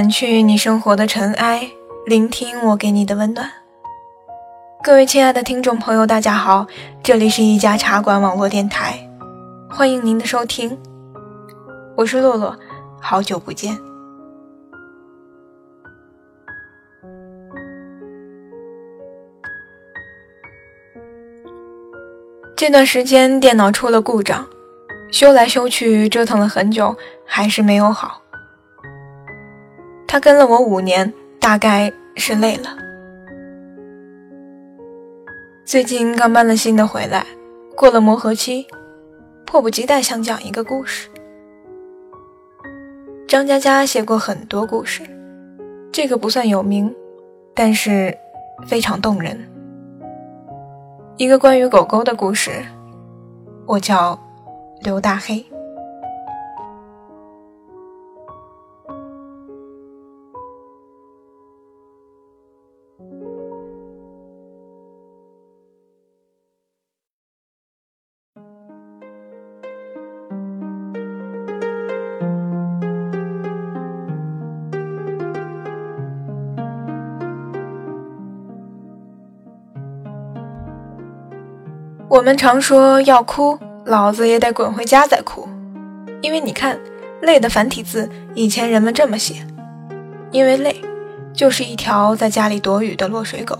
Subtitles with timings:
[0.00, 1.70] 掸去你生活的尘埃，
[2.06, 3.50] 聆听我给你的温暖。
[4.82, 6.66] 各位亲爱的听众朋友，大家好，
[7.02, 8.98] 这里是一家茶馆网络电台，
[9.68, 10.78] 欢迎您的收听，
[11.98, 12.56] 我是洛洛，
[12.98, 13.76] 好久不见。
[22.56, 24.46] 这段时间电脑出了故障，
[25.12, 26.96] 修来修去，折腾了很久，
[27.26, 28.19] 还是没有好。
[30.12, 32.76] 他跟了我五年，大概是累了。
[35.64, 37.24] 最近刚搬了新的回来，
[37.76, 38.66] 过了磨合期，
[39.46, 41.08] 迫不及待想讲一个故事。
[43.28, 45.04] 张嘉佳写过很多故事，
[45.92, 46.92] 这个不算有名，
[47.54, 48.12] 但是
[48.66, 49.38] 非常动人。
[51.18, 52.50] 一个关于狗狗的故事，
[53.64, 54.18] 我叫
[54.82, 55.46] 刘大黑。
[82.10, 85.48] 我们常说要哭，老子也得滚回家再哭，
[86.22, 86.76] 因为你看，
[87.22, 89.46] 累的繁体字以前人们这么写，
[90.32, 90.82] 因为累，
[91.32, 93.56] 就是一条在家里躲雨的落水狗。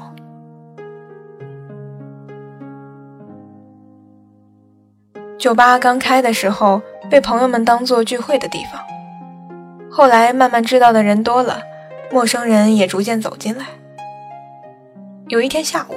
[5.38, 8.82] 酒吧刚开的时候，被朋友们当做聚会的地方，
[9.88, 11.62] 后来慢慢知道的人多了，
[12.10, 13.66] 陌生人也逐渐走进来。
[15.28, 15.94] 有一天下午，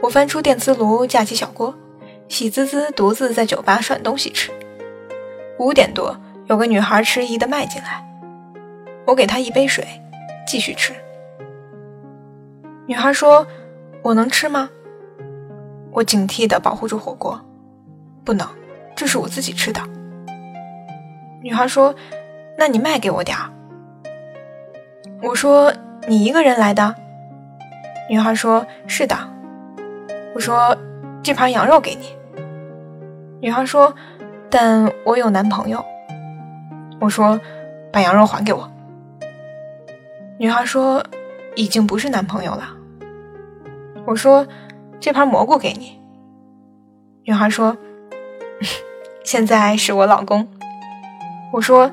[0.00, 1.72] 我翻出电磁炉，架起小锅。
[2.32, 4.50] 喜滋滋独自在酒吧涮东西吃。
[5.58, 6.16] 五点多，
[6.46, 8.02] 有个女孩迟疑的迈进来，
[9.04, 9.86] 我给她一杯水，
[10.46, 10.94] 继续吃。
[12.86, 13.46] 女孩说
[14.00, 14.70] ：“我能吃吗？”
[15.92, 17.38] 我警惕的保护住火锅，
[18.24, 18.48] 不能，
[18.96, 19.82] 这是我自己吃的。
[21.42, 21.94] 女孩说
[22.56, 23.52] ：“那你卖给我点儿。”
[25.22, 25.70] 我说
[26.08, 26.94] ：“你一个人来的？”
[28.08, 29.14] 女孩说：“是的。”
[30.34, 30.74] 我说
[31.22, 32.16] ：“这盘羊肉给你。”
[33.42, 33.92] 女孩说
[34.48, 35.84] ：“但我有男朋友。”
[37.00, 37.40] 我说
[37.92, 38.70] ：“把羊肉还给我。”
[40.38, 41.04] 女孩说
[41.56, 42.68] ：“已经不是男朋友了。”
[44.06, 44.46] 我说
[45.00, 46.00] ：“这盘蘑菇给你。”
[47.26, 47.76] 女孩说
[49.26, 50.46] ：“现在是我老公。”
[51.52, 51.90] 我说：“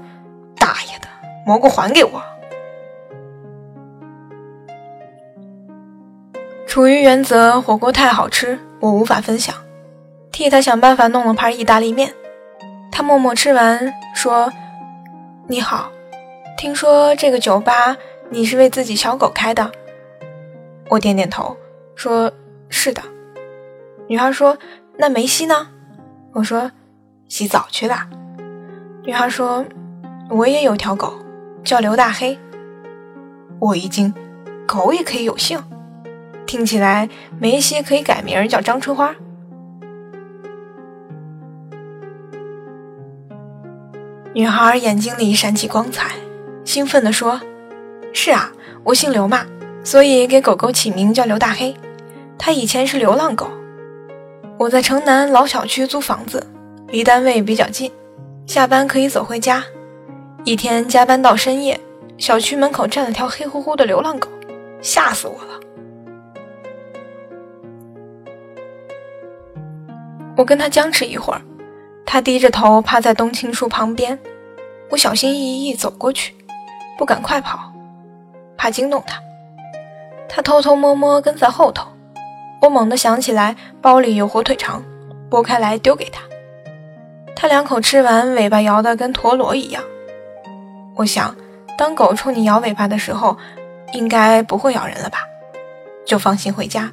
[0.55, 1.07] 大爷的，
[1.47, 2.21] 蘑菇还给我！”
[6.67, 9.55] 处于原则，火锅太好吃，我无法分享。
[10.39, 12.13] 替他想办法弄了盘意大利面，
[12.93, 14.49] 他默默吃完说
[15.49, 15.91] ：“你好，
[16.57, 17.97] 听说这个酒吧
[18.29, 19.69] 你是为自己小狗开的？”
[20.87, 21.57] 我点点头
[21.93, 22.31] 说
[22.71, 23.01] ：“是的。”
[24.07, 24.57] 女孩说
[24.95, 25.67] ：“那梅西呢？”
[26.31, 26.71] 我说
[27.27, 28.07] ：“洗澡去了。”
[29.03, 29.65] 女孩说
[30.31, 31.19] ：“我也有条狗，
[31.65, 32.39] 叫刘大黑。”
[33.59, 34.13] 我一惊，
[34.65, 35.61] 狗也可以有姓？
[36.45, 39.13] 听起来梅西可以改名叫张春花。
[44.31, 46.11] 女孩眼睛里闪起光彩，
[46.63, 47.41] 兴奋地说
[48.13, 48.51] ：“是啊，
[48.83, 49.43] 我姓刘嘛，
[49.83, 51.75] 所以给狗狗起名叫刘大黑。
[52.37, 53.49] 它以前是流浪狗。
[54.59, 56.45] 我在城南老小区租房子，
[56.89, 57.91] 离单位比较近，
[58.45, 59.63] 下班可以走回家。
[60.45, 61.79] 一天加班到深夜，
[62.19, 64.29] 小区门口站了条黑乎乎的流浪狗，
[64.79, 65.59] 吓死我了。
[70.37, 71.41] 我跟他僵持一会儿。”
[72.11, 74.17] 他低着头趴在冬青树旁边，
[74.89, 76.33] 我小心翼翼走过去，
[76.97, 77.71] 不敢快跑，
[78.57, 79.21] 怕惊动他。
[80.27, 81.87] 他偷偷摸摸跟在后头。
[82.63, 84.83] 我猛地想起来包里有火腿肠，
[85.29, 86.23] 剥开来丢给他。
[87.35, 89.83] 他两口吃完，尾巴摇得跟陀螺一样。
[90.95, 91.35] 我想，
[91.77, 93.37] 当狗冲你摇尾巴的时候，
[93.93, 95.19] 应该不会咬人了吧？
[96.07, 96.91] 就放心回家。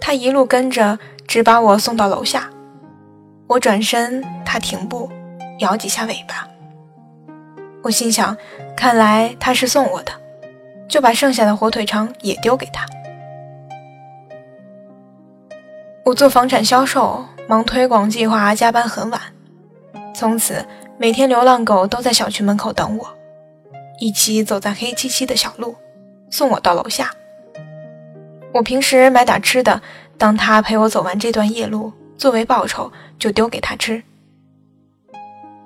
[0.00, 2.50] 他一路跟着，直把我送到楼下。
[3.46, 5.10] 我转身，他停步，
[5.58, 6.48] 摇几下尾巴。
[7.82, 8.34] 我心想，
[8.74, 10.12] 看来他是送我的，
[10.88, 12.86] 就把剩下的火腿肠也丢给他。
[16.04, 19.20] 我做房产销售，忙推广计划，加班很晚。
[20.14, 20.64] 从此，
[20.96, 23.06] 每天流浪狗都在小区门口等我，
[24.00, 25.76] 一起走在黑漆漆的小路，
[26.30, 27.10] 送我到楼下。
[28.54, 29.82] 我平时买点吃的，
[30.16, 31.92] 当他陪我走完这段夜路。
[32.16, 32.90] 作为报酬，
[33.24, 34.02] 就丢给他吃。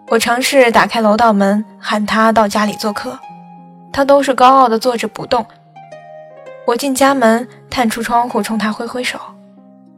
[0.06, 3.18] 我尝试打开楼道门，喊他到家里做客，
[3.92, 5.44] 他都是高傲的坐着不动。
[6.68, 9.18] 我进家门，探出窗户冲他挥挥手，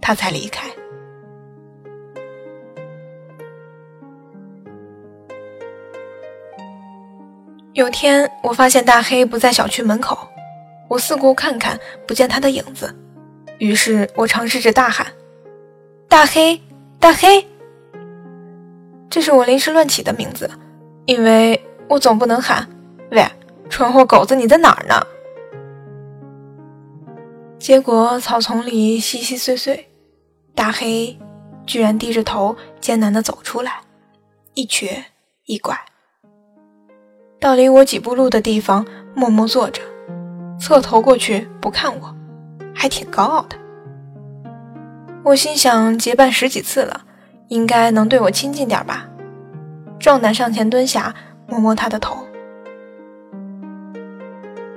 [0.01, 0.69] 他才离开。
[7.75, 10.17] 有天，我发现大黑不在小区门口，
[10.89, 12.97] 我四顾看看，不见他的影子，
[13.59, 15.07] 于是我尝试着大喊
[16.09, 16.61] ：“大黑，
[17.01, 17.45] 大黑！”
[19.11, 20.49] 这是我临时乱起的名字，
[21.07, 22.69] 因为我总不能喊
[23.11, 23.27] “喂，
[23.69, 25.05] 蠢货狗子，你在哪儿呢？”
[27.59, 29.91] 结果草丛里稀稀碎碎，
[30.55, 31.19] 大黑
[31.67, 33.81] 居然低着头艰难地走出来，
[34.55, 35.05] 一瘸
[35.45, 35.77] 一拐，
[37.41, 39.83] 到离我几步路的地方默默坐着，
[40.59, 42.15] 侧头过去不看我，
[42.75, 43.57] 还挺高傲的。
[45.23, 47.03] 我心想，结伴十几次了。
[47.49, 49.09] 应该能对我亲近点吧，
[49.99, 51.13] 壮胆上前蹲下，
[51.49, 52.25] 摸摸他的头。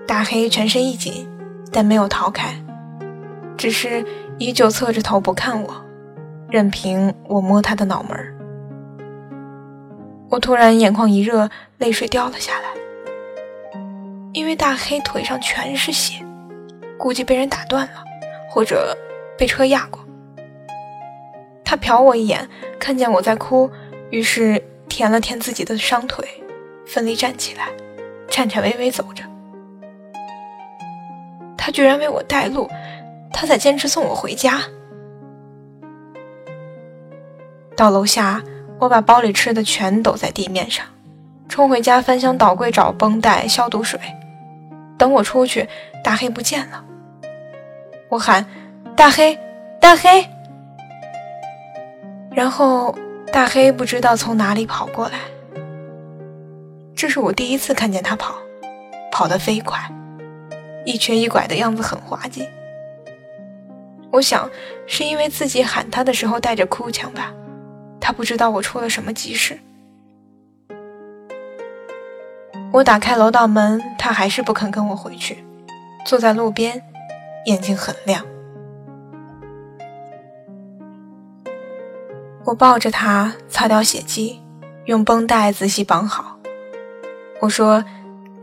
[0.08, 1.30] 大黑全身一紧，
[1.72, 2.52] 但没有逃开，
[3.56, 4.04] 只是
[4.40, 5.86] 依旧侧着头不看我，
[6.50, 8.18] 任凭我摸他的脑门
[10.32, 11.48] 我突然眼眶一热，
[11.78, 13.80] 泪水掉了下来，
[14.34, 16.26] 因为大黑腿上全是血，
[16.98, 18.04] 估计被人打断了，
[18.50, 18.98] 或者
[19.38, 20.03] 被车压过。
[21.66, 22.48] 他瞟我一眼，
[22.80, 23.70] 看见我在哭，
[24.10, 26.28] 于是舔了舔自己的伤腿，
[26.86, 27.70] 奋力站起来，
[28.30, 29.24] 颤颤巍巍走着。
[31.58, 32.70] 他居然为我带路，
[33.32, 34.62] 他在坚持送我回家。
[37.76, 38.44] 到楼下，
[38.80, 40.86] 我把包里吃的全抖在地面上，
[41.48, 44.00] 冲回家翻箱倒柜找绷带、消毒水。
[44.98, 45.68] 等我出去，
[46.04, 46.84] 大黑不见了。
[48.10, 48.46] 我喊
[48.96, 49.38] ：“大黑，
[49.82, 50.30] 大黑！”
[52.36, 52.96] 然后，
[53.32, 55.20] 大黑不知道从哪里跑过来。
[56.96, 58.36] 这是我第一次看见他跑，
[59.12, 59.80] 跑得飞快，
[60.84, 62.48] 一瘸一拐的样子很滑稽。
[64.12, 64.50] 我想
[64.88, 67.32] 是因为自己喊他的时候带着哭腔吧，
[68.00, 69.60] 他不知道我出了什么急事。
[72.72, 75.44] 我打开楼道门，他还是不肯跟我回去，
[76.04, 76.82] 坐在路边，
[77.46, 78.26] 眼睛很亮。
[82.46, 84.42] 我抱着他，擦掉血迹，
[84.86, 86.38] 用绷带仔细绑好。
[87.40, 87.84] 我说：“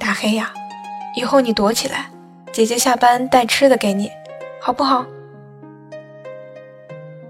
[0.00, 0.52] 大黑呀，
[1.14, 2.10] 以后你躲起来，
[2.50, 4.10] 姐姐下班带吃的给你，
[4.58, 5.04] 好不好？”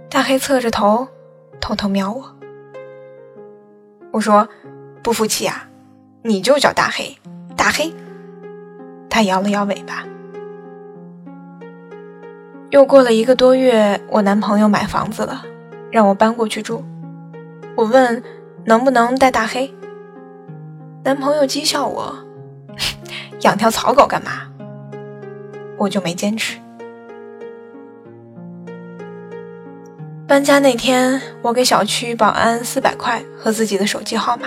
[0.09, 1.09] 大黑侧着头，
[1.61, 2.37] 偷偷瞄我。
[4.13, 4.49] 我说
[5.03, 5.69] ：“不服气啊，
[6.23, 7.19] 你就叫大黑，
[7.57, 7.93] 大黑。”
[9.11, 10.05] 他摇了摇尾巴。
[12.71, 15.45] 又过了一个多月，我男朋友买房子了。
[15.91, 16.83] 让我搬过去住，
[17.77, 18.23] 我问
[18.65, 19.75] 能不能带大黑。
[21.03, 22.15] 男朋友讥笑我，
[23.43, 24.49] 养条草狗干嘛？
[25.77, 26.59] 我就没坚持。
[30.29, 34.47] 搬家那天，我给小区保安四百块和自己的手机号码，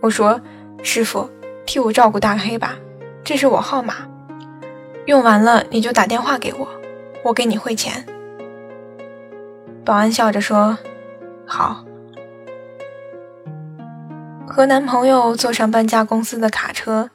[0.00, 0.40] 我说
[0.82, 1.30] ：“师傅，
[1.64, 2.76] 替我照顾大黑吧，
[3.22, 3.94] 这是我号码，
[5.06, 6.66] 用完了你就打电话给我，
[7.22, 8.04] 我给你汇钱。”
[9.84, 10.78] 保安笑着说
[11.46, 11.84] ：“好。”
[14.46, 17.10] 和男朋友坐上搬家公司的卡车，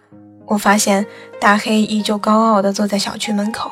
[0.45, 1.05] 我发现
[1.39, 3.71] 大黑依旧高傲地坐在小区门口，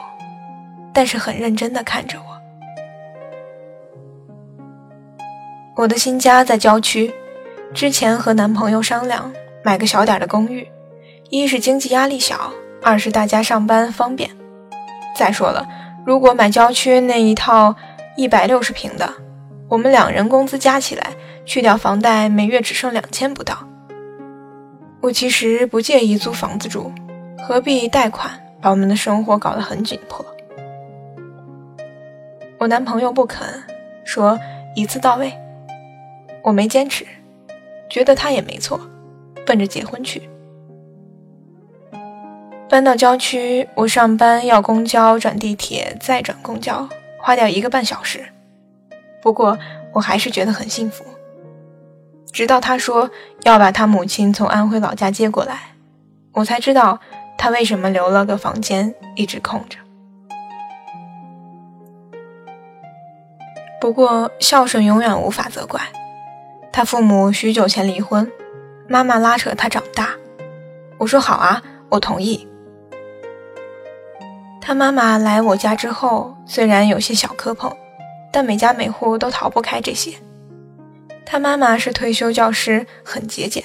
[0.93, 2.25] 但是很认真地看着我。
[5.75, 7.13] 我的新家在郊区，
[7.73, 9.33] 之前和男朋友商量
[9.63, 10.65] 买个小点的公寓，
[11.29, 14.29] 一是经济压力小，二是大家上班方便。
[15.17, 15.67] 再说了，
[16.05, 17.75] 如果买郊区那一套。
[18.17, 19.13] 一百六十平的，
[19.67, 21.11] 我们两人工资加起来，
[21.45, 23.67] 去掉房贷，每月只剩两千不到。
[25.01, 26.91] 我其实不介意租房子住，
[27.45, 28.31] 何必贷款
[28.61, 30.25] 把我们的生活搞得很紧迫？
[32.57, 33.45] 我男朋友不肯，
[34.05, 34.39] 说
[34.75, 35.33] 一次到位。
[36.41, 37.05] 我没坚持，
[37.89, 38.79] 觉得他也没错，
[39.45, 40.29] 奔着结婚去。
[42.69, 46.87] 搬到郊区，我上班要公交转地铁，再转公交。
[47.25, 48.23] 花掉一个半小时，
[49.19, 49.57] 不过
[49.91, 51.03] 我还是觉得很幸福。
[52.31, 53.09] 直到他说
[53.41, 55.73] 要把他母亲从安徽老家接过来，
[56.33, 56.99] 我才知道
[57.35, 59.79] 他为什么留了个房间一直空着。
[63.81, 65.81] 不过孝顺永远无法责怪，
[66.71, 68.31] 他父母许久前离婚，
[68.87, 70.09] 妈妈拉扯他长大。
[70.99, 72.47] 我说好啊，我同意。
[74.67, 77.71] 他妈妈来我家之后，虽然有些小磕碰，
[78.33, 80.17] 但每家每户都逃不开这些。
[81.23, 83.63] 他妈妈是退休教师，很节俭。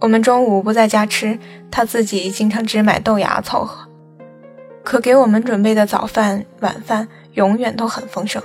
[0.00, 1.38] 我们中午不在家吃，
[1.70, 3.86] 他自己经常只买豆芽凑合。
[4.82, 8.42] 可给我们准备的早饭、晚饭永远都很丰盛。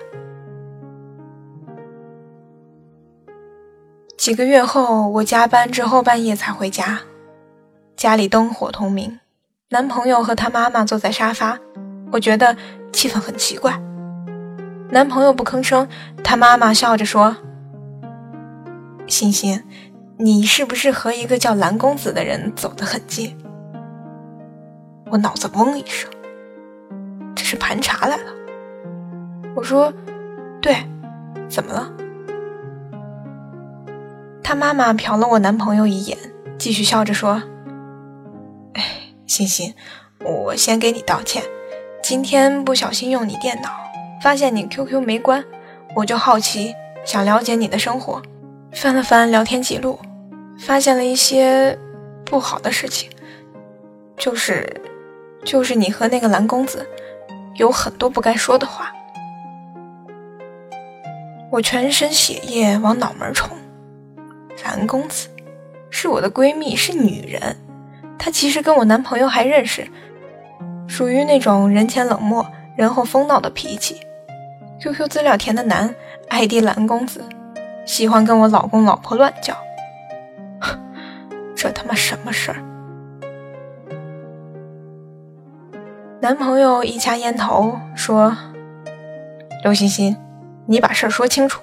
[4.17, 6.99] 几个月后，我加班至后半夜才回家，
[7.95, 9.17] 家里灯火通明，
[9.73, 11.57] 男朋友和他妈妈坐在沙发，
[12.11, 12.55] 我觉得
[12.91, 13.81] 气氛很奇怪。
[14.91, 15.89] 男朋友不吭声，
[16.23, 17.35] 他妈妈笑着说
[19.09, 19.63] ：“欣欣，
[20.17, 23.35] 你是不是和一个叫蓝公子的人走得很近？”
[25.09, 26.07] 我脑子嗡一声，
[27.33, 28.31] 这是盘查来了。
[29.55, 29.91] 我说
[30.61, 30.75] ：“对，
[31.49, 31.91] 怎么了？”
[34.43, 36.15] 他妈妈瞟了我男朋友一眼，
[36.59, 37.41] 继续笑着说
[38.73, 38.83] ：“哎，
[39.25, 39.73] 欣欣，
[40.23, 41.43] 我先给你道歉，
[42.01, 43.69] 今天不小心用你电脑。”
[44.21, 45.43] 发现你 QQ 没关，
[45.93, 48.21] 我就好奇，想了解你的生活，
[48.71, 49.99] 翻了翻聊天记录，
[50.57, 51.77] 发现了一些
[52.23, 53.09] 不好的事情，
[54.15, 54.81] 就是，
[55.43, 56.87] 就是你和那个蓝公子
[57.55, 58.93] 有很多不该说的话。
[61.51, 63.49] 我全身血液往脑门冲，
[64.63, 65.27] 蓝公子
[65.89, 67.57] 是我的闺蜜，是女人，
[68.23, 69.85] 他其实跟我男朋友还认识，
[70.87, 73.99] 属于那种人前冷漠，人后疯闹的脾气。
[74.79, 75.93] QQ 资料填的难
[76.29, 77.21] ，ID 蓝公子，
[77.85, 79.53] 喜欢跟我老公老婆乱叫，
[81.53, 82.63] 这他妈什么事儿？
[86.21, 88.33] 男朋友一掐烟头说
[89.65, 90.15] ：“刘欣欣，
[90.65, 91.61] 你把事儿说清楚。”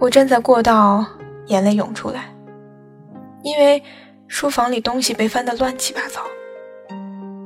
[0.00, 1.04] 我站在过道，
[1.48, 2.24] 眼泪涌出来，
[3.42, 3.82] 因为
[4.26, 6.22] 书房里东西被翻得乱七八糟，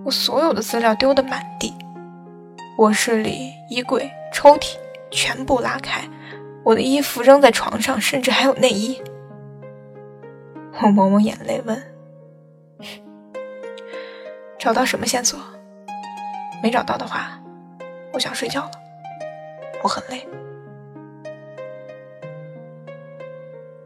[0.04, 1.74] 我所有的资料丢得满地。
[2.78, 4.76] 卧室里衣柜、抽屉
[5.10, 6.08] 全部拉开，
[6.64, 9.02] 我的衣服扔在床上，甚至还有内衣。
[10.80, 11.82] 我抹抹眼泪问
[14.58, 15.38] ：“找到什么线索？
[16.62, 17.40] 没找到的话，
[18.12, 18.70] 我想睡觉了，
[19.82, 20.26] 我很累。”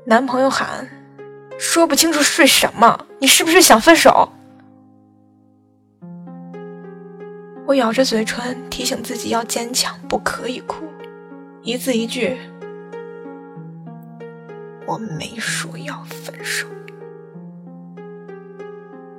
[0.05, 0.87] 男朋友喊
[1.64, 3.07] ：“说不清楚睡什么？
[3.21, 4.28] 你是不是想分手？”
[7.64, 10.85] 我咬着嘴唇，提醒自己要坚强，不可以哭，
[11.62, 12.37] 一字一句
[14.87, 16.66] ：“我没说要分手。”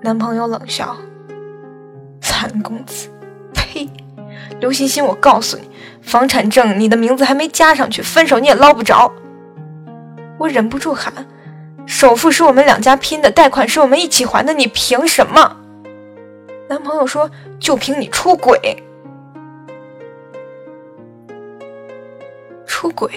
[0.04, 0.98] 男朋友冷笑
[2.20, 3.08] ：“残公子，
[3.54, 3.90] 呸！
[4.60, 5.70] 刘欣欣，我告诉你，
[6.02, 9.10] 房产证你的名字还没加上去，分手你也捞不着。”
[10.38, 11.14] 我忍不住喊
[11.86, 15.58] ：“首付是我们两家拼的，贷款是我们一起还的，你凭什么？”
[16.70, 18.84] 男朋友说：“就凭你出轨，
[22.66, 23.12] 出轨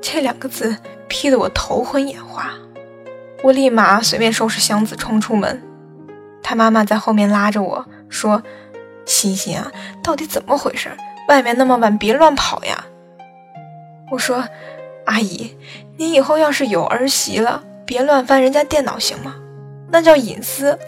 [0.00, 0.76] 这两个字
[1.08, 2.50] 劈得我头昏眼花。”
[3.44, 5.62] 我立马随便收拾箱子冲出门。
[6.42, 8.42] 他妈妈在后面拉着我说
[9.04, 9.70] ：“欣欣啊，
[10.02, 10.90] 到底怎么回事？
[11.28, 12.84] 外面那么晚，别乱跑呀。”
[14.10, 14.42] 我说
[15.06, 15.56] ：“阿姨，
[15.96, 19.34] 你以后要是有儿媳了，别乱翻人家电脑行吗？
[19.90, 20.78] 那叫隐私。”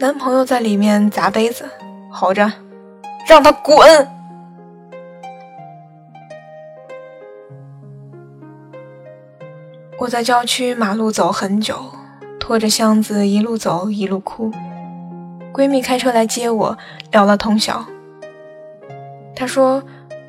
[0.00, 1.68] 男朋友在里面砸杯子，
[2.10, 2.52] 吼着
[3.28, 4.08] ：“让他滚！”
[9.98, 11.76] 我在郊区马路走很久，
[12.40, 14.50] 拖着箱子一路走一路哭。
[15.52, 16.76] 闺蜜开车来接我，
[17.12, 17.84] 聊了通宵。
[19.36, 19.84] 她说：“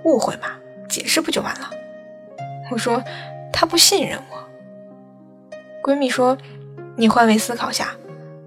[0.06, 0.50] 误会嘛，
[0.94, 1.72] 解释不就完了？”
[2.70, 3.04] 我说
[3.52, 4.38] ：“他不信任我。”
[5.84, 6.38] 闺蜜说
[6.96, 7.96] ：“你换位思考下。”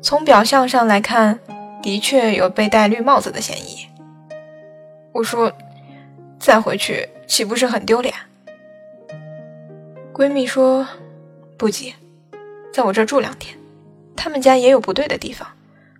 [0.00, 1.40] 从表象上来看，
[1.82, 3.88] 的确有被戴绿帽子的嫌疑。
[5.12, 5.52] 我说
[6.38, 8.14] ：“再回去岂不是很丢脸？”
[10.14, 10.86] 闺蜜说
[11.58, 11.94] ：“不急，
[12.72, 13.58] 在我这住两天。
[14.14, 15.48] 他们家也有不对的地方，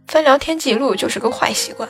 [0.06, 1.88] 翻聊天记录就是个坏习惯。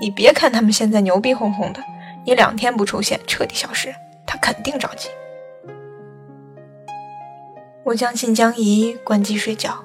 [0.00, 1.80] 你别看他们现在牛逼哄哄的，
[2.24, 3.94] 你两天不出现，彻底消失，
[4.26, 5.08] 他肯定着急。”
[7.84, 9.84] 我将信将疑，关机睡觉。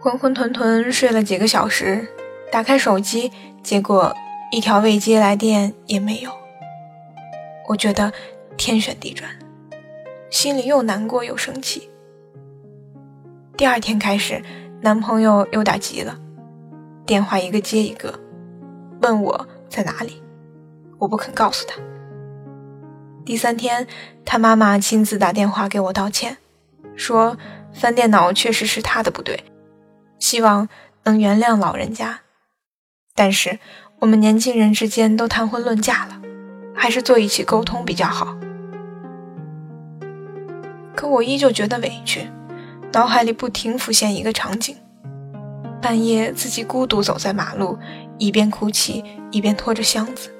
[0.00, 2.08] 浑浑沌沌睡了几个小时，
[2.50, 3.30] 打开手机，
[3.62, 4.14] 结果
[4.50, 6.30] 一条未接来电也没有。
[7.68, 8.12] 我觉得
[8.56, 9.30] 天旋地转，
[10.30, 11.88] 心里又难过又生气。
[13.56, 14.42] 第二天开始，
[14.80, 16.18] 男朋友又打急了，
[17.06, 18.18] 电话一个接一个，
[19.02, 20.22] 问我在哪里，
[20.98, 21.80] 我不肯告诉他。
[23.24, 23.86] 第三天，
[24.24, 26.36] 他妈妈亲自打电话给我道歉，
[26.94, 27.38] 说
[27.72, 29.44] 翻电脑确实是他的不对。
[30.18, 30.68] 希望
[31.04, 32.20] 能原谅老人家，
[33.14, 33.58] 但是
[34.00, 36.20] 我们年轻人之间都谈婚论嫁了，
[36.74, 38.36] 还是坐一起沟通比较好。
[40.94, 42.28] 可我依旧觉得委屈，
[42.92, 44.76] 脑海里不停浮现一个场景：
[45.80, 47.78] 半夜自己孤独走在马路，
[48.18, 50.30] 一边哭泣一边拖着箱子。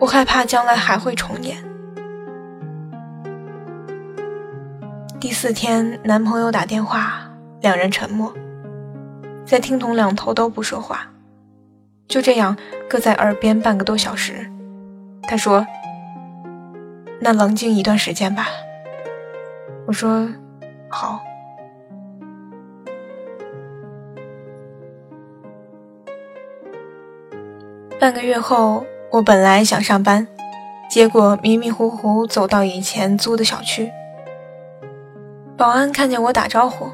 [0.00, 1.56] 我害怕将来还会重演。
[5.18, 7.28] 第四天，男朋友打电话，
[7.60, 8.32] 两人沉默，
[9.44, 11.08] 在听筒两头都不说话，
[12.06, 12.56] 就这样
[12.88, 14.48] 各在耳边半个多小时。
[15.22, 15.66] 他说
[17.20, 18.46] ：“那冷静一段时间吧。”
[19.86, 20.28] 我说
[20.88, 21.20] ：“好。”
[28.00, 30.28] 半个月后，我本来想上班，
[30.88, 33.90] 结果迷迷糊糊走到以前租的小区。
[35.56, 36.88] 保安看见我打招呼：“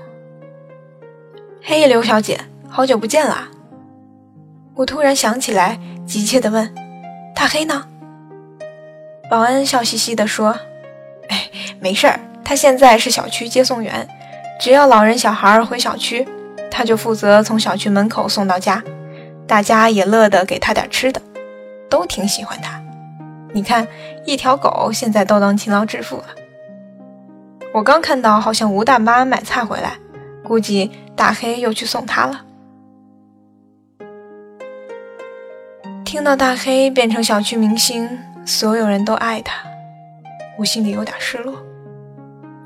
[1.63, 3.51] 嘿，刘小姐，好久不见啦！”
[4.77, 6.75] 我突然想起来，急切地问
[7.37, 7.85] ：“大黑呢？”
[9.29, 10.59] 保安笑嘻嘻地说
[11.29, 14.09] ：“哎，没事儿，他现在是小区接送员，
[14.59, 16.27] 只要老人小孩回小区，
[16.71, 18.83] 他就负责从小区门口送到家。
[19.47, 21.21] 大家也乐得给他点吃的，
[21.89, 22.81] 都挺喜欢他。
[23.53, 23.87] 你看，
[24.25, 26.27] 一条狗现在都能勤劳致富了。”
[27.73, 29.99] 我刚看到，好像吴大妈买菜回来，
[30.45, 32.43] 估计大黑又去送她了。
[36.05, 39.65] 听到大黑变成小区明星，所有人都爱他，
[40.57, 41.61] 我心里有点失落。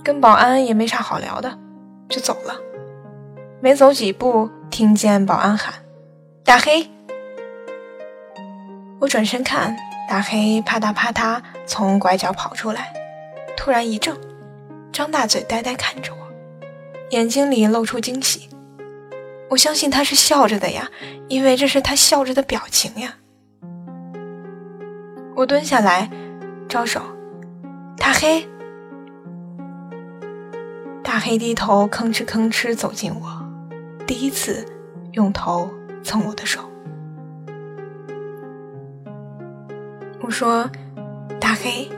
[0.05, 1.59] 跟保安也没啥好聊的，
[2.11, 2.55] 就走了。
[3.61, 5.73] 没走几步，听见保安喊
[6.49, 6.89] ：“大黑！”
[8.99, 9.77] 我转身看，
[10.09, 12.91] 大黑啪嗒啪嗒从拐角跑出来，
[13.55, 14.17] 突然一怔。
[14.91, 16.19] 张大嘴，呆呆看着我，
[17.11, 18.49] 眼睛里露出惊喜。
[19.51, 20.89] 我相信他是笑着的呀，
[21.29, 23.15] 因为这是他笑着的表情呀。
[25.37, 26.09] 我蹲下来，
[26.67, 27.03] 招手，
[27.99, 28.49] 大黑。
[31.05, 33.45] 大黑低头，吭哧吭哧走近我，
[34.07, 34.67] 第一次
[35.13, 35.71] 用头
[36.03, 36.61] 蹭我的手。
[40.21, 40.69] 我说
[41.41, 41.91] ：“大黑，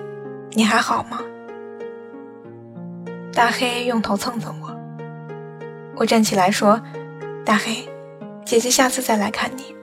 [0.52, 1.20] 你还好吗？”
[3.32, 4.76] 大黑用头蹭蹭我，
[5.96, 6.80] 我站起来说
[7.44, 7.88] ：“大黑，
[8.44, 9.74] 姐姐下次再来看你。”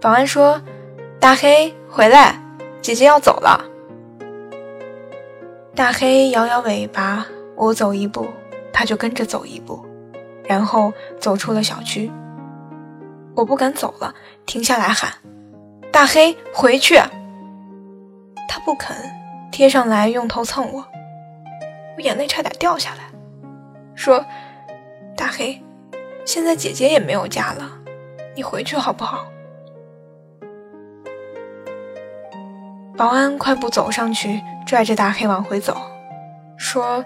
[0.00, 0.60] 保安说
[1.20, 2.40] ：“大黑回来，
[2.80, 3.62] 姐姐要走了。”
[5.74, 8.28] 大黑摇摇尾巴，我走一步，
[8.72, 9.84] 他就跟着走一步，
[10.50, 12.10] 然后走出了小区。
[13.36, 14.12] 我不敢走了，
[14.46, 15.08] 停下来喊
[15.92, 16.96] ：“大黑，回去！”
[18.48, 18.96] 他不肯，
[19.52, 20.84] 贴上来用头蹭我。
[21.96, 23.04] 我眼泪差点掉下来，
[23.94, 24.24] 说
[25.16, 25.62] ：“大黑，
[26.24, 27.70] 现在姐姐也没有家了，
[28.34, 29.26] 你回去好不好？”
[32.98, 35.80] 保安快步走上去，拽着大黑往回走，
[36.56, 37.04] 说：“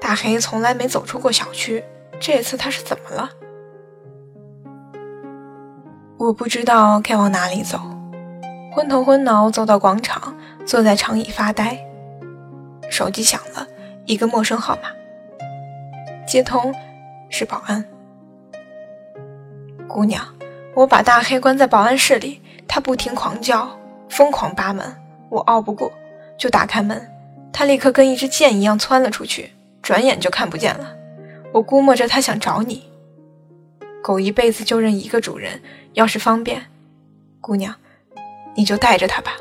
[0.00, 1.82] 大黑从来没走出过小区，
[2.20, 3.30] 这次他是怎么了？”
[6.18, 7.80] 我不知道该往哪里走，
[8.72, 11.78] 昏头昏脑走到广场，坐在长椅发呆，
[12.90, 13.66] 手机响了。
[14.06, 14.90] 一个陌生号码，
[16.26, 16.74] 接通，
[17.28, 17.84] 是保安。
[19.86, 20.22] 姑娘，
[20.74, 23.70] 我把大黑关在保安室里，他不停狂叫，
[24.08, 24.84] 疯狂扒门，
[25.28, 25.92] 我拗不过，
[26.36, 27.08] 就打开门，
[27.52, 30.99] 他立刻跟一支箭一样窜了出去，转眼就看不见了。
[31.52, 32.88] 我估摸着他想找你。
[34.02, 35.60] 狗一辈子就认一个主人，
[35.92, 36.62] 要是方便，
[37.40, 37.74] 姑娘，
[38.54, 39.32] 你就带着它吧。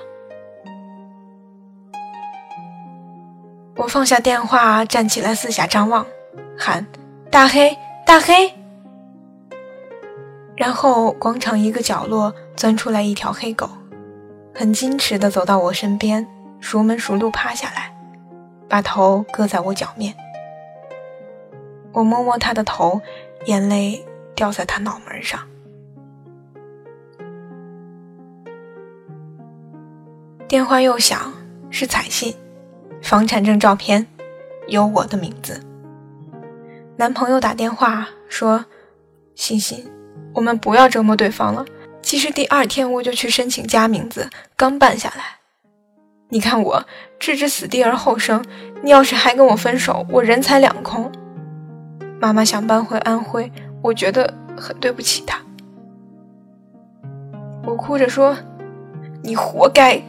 [3.78, 6.06] 我放下电话，站起来，四下张望，
[6.58, 6.86] 喊
[7.32, 8.54] ：“大黑，大黑！”
[10.58, 13.69] 然后广场一个角落钻出来一条黑狗，
[14.54, 16.28] 很矜持地走到我身边，
[16.60, 17.95] 熟门熟路趴下来，
[18.67, 20.13] 把头搁在我脚面。
[21.91, 23.02] 我摸摸他的头，
[23.45, 25.39] 眼泪掉在他脑门上。
[30.47, 31.34] 电话又响，
[31.69, 32.36] 是彩信。
[33.02, 34.06] 房产证照片
[34.67, 35.63] 有我的名字。
[36.97, 38.65] 男朋友打电话说
[39.36, 39.89] ：“欣欣，
[40.34, 41.65] 我们不要折磨对方了。
[42.02, 45.38] 其实第二天我就去申请加名字，刚办下来。
[46.30, 46.86] 你看我
[47.19, 48.43] 置之死地而后生，
[48.84, 51.12] 你要是还跟我分手，我人财两空。
[52.19, 53.51] 妈妈想搬回安徽，
[53.82, 55.39] 我觉得很对不起她。”
[57.65, 58.36] 我哭着说
[59.23, 60.01] ：“你活该。”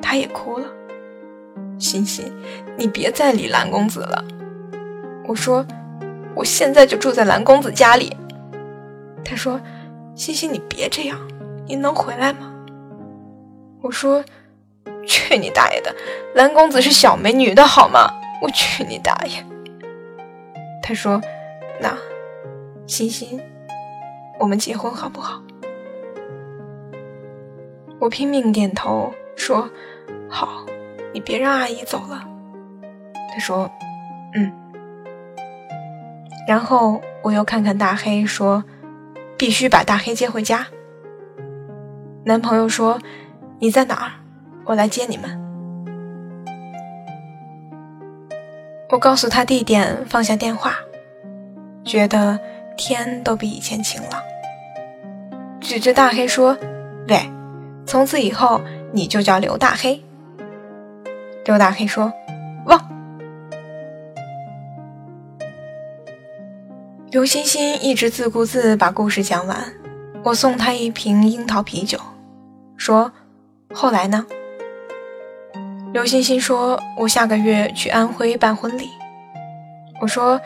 [0.00, 0.66] 她也哭了。
[1.78, 2.32] 欣欣，
[2.76, 4.24] 你别再理蓝公子了。
[5.26, 5.66] 我说，
[6.34, 8.16] 我现在就住在蓝公子家里。
[9.24, 9.60] 他说，
[10.14, 11.18] 欣欣，你别这样，
[11.66, 12.52] 你能回来吗？
[13.80, 14.24] 我说
[15.06, 15.92] ：“去你大爷的！
[16.34, 18.12] 蓝公子是小美女的好吗？
[18.40, 19.44] 我去你大爷！”
[20.82, 21.20] 他说
[21.80, 21.96] ：“那，
[22.86, 23.40] 欣欣，
[24.38, 25.40] 我们结婚好不好？”
[28.00, 29.70] 我拼命点头说
[30.28, 30.66] ：“好，
[31.14, 32.24] 你别让阿姨走了。”
[33.32, 33.70] 他说
[34.34, 34.52] ：“嗯。”
[36.48, 38.64] 然后我又看看大黑，说
[39.38, 40.66] ：“必须把大黑接回家。”
[42.26, 42.98] 男朋友说
[43.60, 44.10] ：“你在哪儿？
[44.64, 45.40] 我来接你们。”
[48.92, 50.74] 我告诉他地点，放下电话，
[51.82, 52.38] 觉得
[52.76, 54.22] 天都比以前晴朗。
[55.62, 56.54] 指着大黑说
[57.08, 57.18] ：“喂，
[57.86, 58.60] 从此以后
[58.92, 60.04] 你就叫刘大黑。”
[61.46, 62.12] 刘大黑说
[62.68, 62.78] ：“汪。”
[67.10, 69.72] 刘欣欣一直自顾自把故事讲完，
[70.22, 71.98] 我送他一瓶樱桃啤酒。
[72.76, 73.10] 说，
[73.72, 74.26] 后来呢？
[75.92, 78.88] 刘欣欣说：“我下个月去安徽办婚礼。”
[80.00, 80.40] 我说：“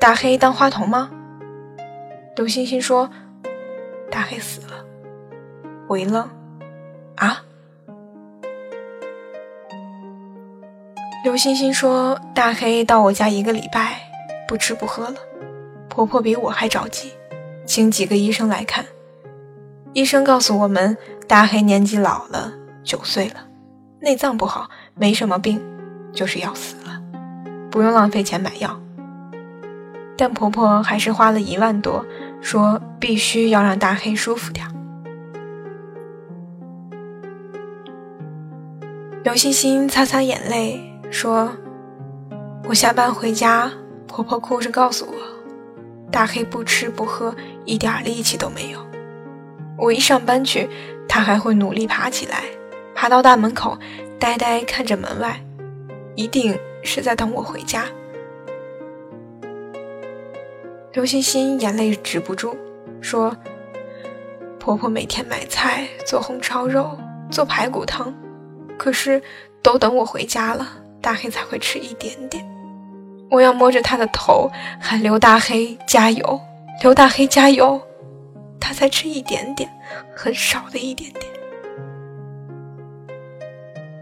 [0.00, 1.08] 大黑当花童吗？”
[2.34, 3.08] 刘欣欣说
[4.10, 4.84] ：“大黑死了。”
[5.86, 6.28] 我一愣
[7.14, 7.44] ：“啊？”
[11.22, 14.00] 刘欣欣说：“大黑到我家一个礼拜，
[14.48, 15.14] 不吃不喝了。
[15.88, 17.12] 婆婆比我还着急，
[17.64, 18.84] 请几个医生来看。
[19.92, 20.98] 医生告诉我们。”
[21.30, 23.46] 大黑年纪老了，九岁了，
[24.00, 25.60] 内脏不好，没什么病，
[26.12, 27.00] 就是要死了，
[27.70, 28.80] 不用浪费钱买药。
[30.16, 32.04] 但婆婆还是花了一万多，
[32.40, 34.66] 说必须要让大黑舒服点。
[39.22, 41.52] 刘欣欣擦擦眼泪，说
[42.68, 43.70] ：“我下班回家，
[44.06, 45.14] 婆婆哭着告诉我，
[46.10, 47.34] 大黑不吃不喝，
[47.66, 48.80] 一点力气都没有。
[49.76, 50.68] 我一上班去。”
[51.12, 52.44] 他还会努力爬起来，
[53.00, 53.78] 爬到大门口，
[54.18, 55.42] 呆呆看着门外，
[56.16, 57.86] 一定是在等我回家。
[60.92, 62.54] 刘欣欣眼泪止不住，
[63.00, 63.34] 说
[64.60, 66.94] ：“婆婆每天买菜做红烧肉，
[67.30, 68.12] 做排骨汤，
[68.76, 69.22] 可是
[69.62, 70.68] 都等我回家了，
[71.00, 72.46] 大黑才会吃一点点。
[73.30, 76.38] 我要摸着他的头喊刘大黑加油，
[76.82, 77.80] 刘大黑加油。”
[78.60, 79.70] 他才吃一点点，
[80.14, 81.24] 很少的一点点，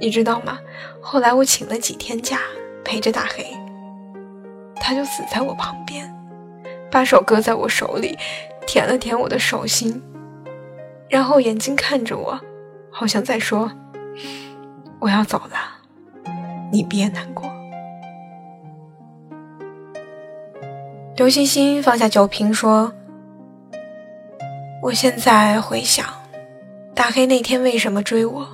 [0.00, 0.58] 你知道吗？
[1.00, 2.40] 后来我请了几天假
[2.84, 3.44] 陪着大黑，
[4.76, 6.08] 他就死在我旁边，
[6.90, 8.16] 把手搁在我手里，
[8.66, 10.00] 舔了舔我的手心，
[11.08, 12.38] 然后眼睛看着我，
[12.90, 13.70] 好像在说
[15.00, 16.32] ：“我要走了，
[16.72, 17.48] 你别难过。”
[21.16, 22.92] 刘欣欣放下酒瓶说。
[24.80, 26.06] 我现在回想，
[26.94, 28.48] 大黑那天为什么追我？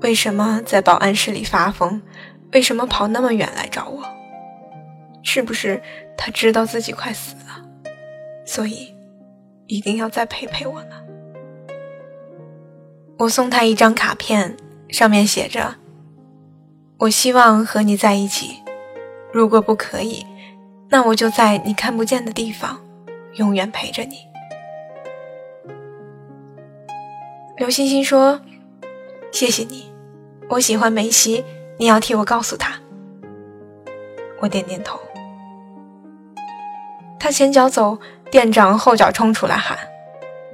[0.00, 2.00] 为什么在保安室里发疯？
[2.52, 4.02] 为什么跑那么远来找我？
[5.22, 5.82] 是不是
[6.16, 7.68] 他知道自己快死了，
[8.46, 8.94] 所以
[9.66, 10.96] 一定要再陪陪我呢？
[13.18, 14.56] 我送他一张卡片，
[14.88, 15.74] 上面写着
[17.00, 18.62] ：“我希望和你在一起，
[19.32, 20.24] 如果不可以，
[20.88, 22.80] 那我就在你看不见的地方，
[23.34, 24.20] 永远陪着你。”
[27.58, 28.40] 刘欣欣说
[29.32, 29.87] ：“谢谢你，
[30.48, 31.44] 我喜欢梅西，
[31.78, 32.74] 你要替我告诉他。”
[34.40, 34.98] 我点点头。
[37.18, 37.98] 他前脚走，
[38.30, 39.76] 店长后脚冲出来喊：“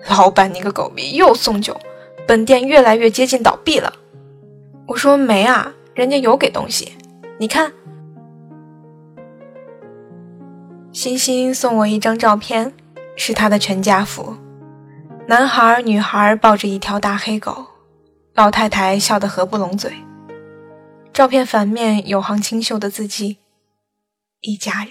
[0.08, 1.78] 老板，你个狗逼，又送酒，
[2.26, 3.92] 本店越来越接近倒闭了。”
[4.88, 6.96] 我说：“没啊，人家有给东西，
[7.38, 7.72] 你看。”
[10.92, 12.72] 欣欣送我一张照片，
[13.16, 14.36] 是他的全家福。
[15.26, 17.64] 男孩、女孩抱着一条大黑狗，
[18.34, 19.92] 老太太笑得合不拢嘴。
[21.12, 23.38] 照片反面有行清秀的字迹
[24.42, 24.90] ：“一家人。”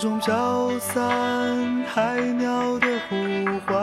[0.00, 3.16] 中飘散海鸟的呼
[3.66, 3.74] 唤。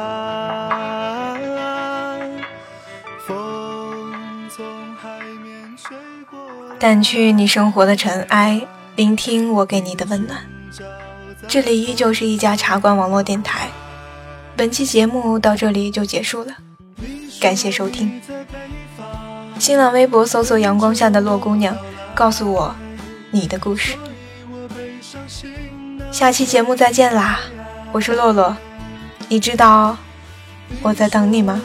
[3.28, 4.04] 风
[4.50, 5.96] 从海面吹
[6.32, 10.40] 过来，掸去你生活的尘埃，聆听我给你的温暖。
[11.48, 13.70] 这里依旧是一家茶馆网络电台，
[14.56, 16.52] 本期节目到这里就结束了，
[17.40, 18.20] 感谢收听。
[19.60, 21.78] 新浪微博搜索“阳光下的洛姑娘”，
[22.16, 22.76] 告诉我
[23.30, 23.96] 你的故事。
[26.12, 27.40] 下期节目再见啦！
[27.94, 28.54] 我是洛洛，
[29.30, 29.96] 你知道
[30.82, 31.62] 我在等你吗？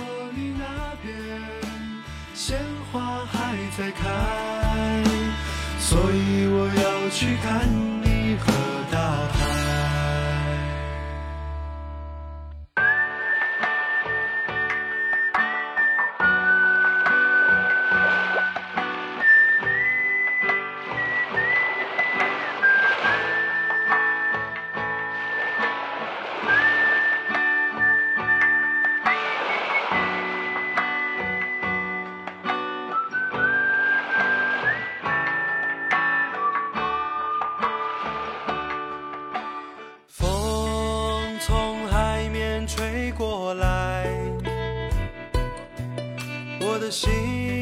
[46.83, 47.62] 的心。